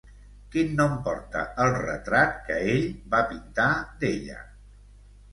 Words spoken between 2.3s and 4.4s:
que ell va pintar d'ella?